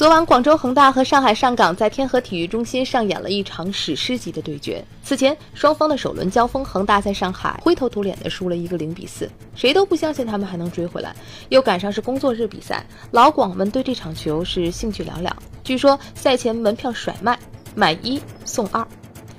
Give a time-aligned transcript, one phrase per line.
[0.00, 4.82] 昨晚，广州恒大和上海上港在天河体育中心上演了一场史诗级的对决。
[5.02, 11.14] 此前，双方的首轮交锋，恒大在上海灰头土脸的输了一个零比四，谁都不相信他们还能追回来。
[11.50, 15.30] 又赶上是工作日比赛，老广们对这场球是兴趣寥寥。
[15.62, 17.38] 据说赛前门票甩卖，
[17.74, 18.88] 买一送二。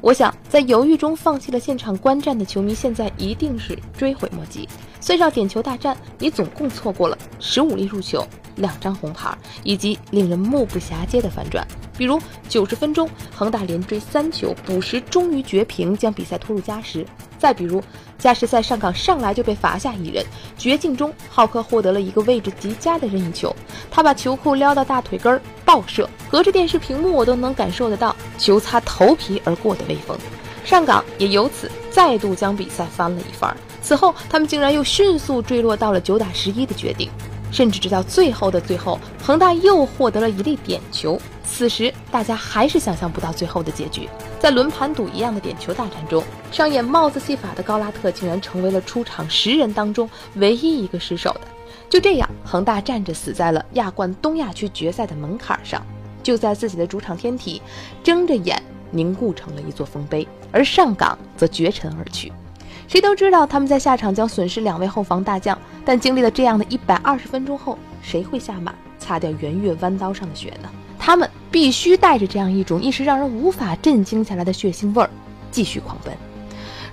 [0.00, 4.68] 我想，在犹豫中放弃了现场观战的球迷，现在一定是追悔莫及。
[5.00, 8.24] 算上点球大战，你总共错过了十五粒入球。
[8.56, 17.04] 两张红牌，以及令人目不暇接的反转，比如九十分钟恒大连追三球，补时终于绝平，将比赛拖入加时；
[17.38, 17.82] 再比如
[18.18, 20.24] 加时赛上港上来就被罚下一人，
[20.56, 23.54] 绝境中浩克获得了一个位置极佳的任意球，
[23.90, 30.16] 他把球裤撩到大腿根儿爆射，隔着电视屏幕我都能感受得到球擦头皮而过的威风。
[30.64, 37.10] 上港也由此再度将比赛翻了一番，此后他们竟然又迅速坠落到了九打十一的决定。
[37.54, 41.16] 甚至直到最后的最后，恒大又获得了一粒点球。
[41.44, 44.08] 此时，大家还是想象不到最后的结局。
[44.40, 51.42] 在轮盘赌一样的点球大战中，上演帽子戏法的高拉特竟然成为了出场十人当中唯一一个失手的。
[51.88, 55.80] 就这样，恒大站着死在了亚冠东亚区决赛的门槛上，
[56.24, 57.62] 就在自己的主场天体，
[58.02, 62.32] 睁着眼凝固成了一座丰碑，而上港则绝尘而去。
[62.86, 70.68] 谁都知道他们在下场将损失两位后防大将，但经历了这样的一百二十分钟后，谁会下马擦掉圆月弯刀上的血呢？
[70.98, 75.10] 他们必须带着这样一种一时让人无法震惊下来的血腥味儿，
[75.50, 76.14] 继续狂奔。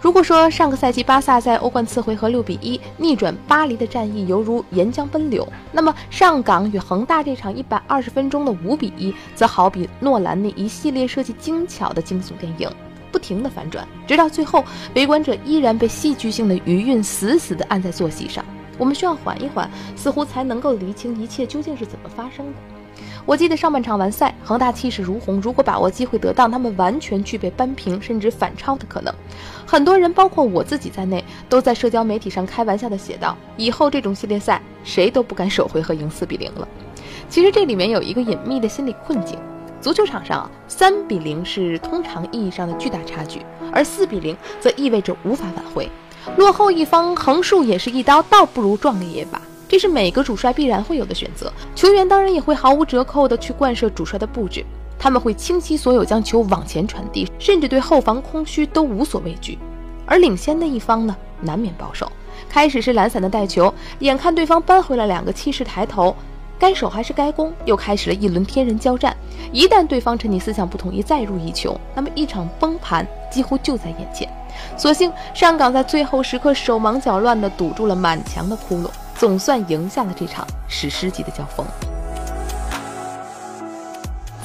[0.00, 12.70] 如果说上个赛季巴萨在欧冠次回合六比一逆转巴黎的战役犹如岩浆奔流，那么上港与恒大这场一百二十分钟的五比一，则好比诺兰那一系列设计精巧的惊悚电影。
[13.10, 18.44] 不停的反转，直到最后，围观者依然被戏剧性的余韵死死地按在坐席上。
[18.78, 22.52] 我们需要缓一缓，似乎才能够理清一切究竟是怎么发生的。
[23.26, 29.14] 我记得上半场完赛，恒大气势如虹，如果把握机会得当，他们完全具备扳平甚至反超的可能。
[29.66, 36.66] 很多人，包括我自己在内，都在社交媒体上开玩笑地写道：“以后这种系列赛，谁都不敢首回合赢四比零了。”
[37.28, 39.38] 其实这里面有一个隐秘的心理困境。
[39.80, 43.40] 足球场上，三比零是通常意义上的巨大差距，
[43.72, 45.88] 而四比零则意味着无法挽回。
[46.36, 49.40] 落后一方横竖也是一刀，倒不如壮烈一把。
[49.66, 51.50] 这是每个主帅必然会有的选择。
[51.74, 54.62] 球员当然也会毫无折扣地去贯彻主帅的布置，
[54.98, 59.58] 他们会倾其所有将球往前传递，甚至对后防空虚都无所畏惧。
[60.04, 62.10] 而领先的一方呢，难免保守。
[62.48, 66.14] 开始是懒散的带球，眼看对方扳回了两个，气势抬头。
[66.60, 69.16] 该守还是该攻，又开始了一轮天人交战。
[69.50, 74.28] 一旦对方趁你思想不统一再入一球，那么一场崩盘几乎就在眼前。
[74.76, 81.66] 所幸上港在最后时刻手忙脚乱地堵住了满墙的窟窿，总算赢下了这场史诗级的交锋。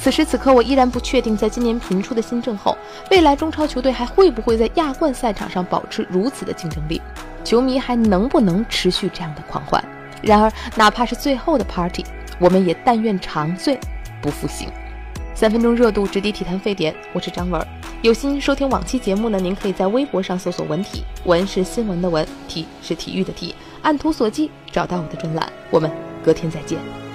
[0.00, 2.78] 此时此刻，我依然不确定，在今年频出的新政后，
[3.10, 7.02] 未来中超球队还会不会在亚冠赛场上保持如此的竞争力？
[7.44, 9.84] 球迷还能不能持续这样的狂欢？
[10.22, 12.04] 然而，哪怕是最后的 party，
[12.38, 13.78] 我们也但愿长醉
[14.20, 14.68] 不复醒。
[15.34, 16.94] 三分钟热度，直抵体坛沸点。
[17.12, 17.64] 我是张文，
[18.00, 25.52] 有心收听往期节目呢，您可以在微博上搜索“文体”，文是新闻的文，体是体育的体，按图索骥找到我的专栏。
[25.70, 25.90] 我们
[26.24, 27.05] 隔天再见。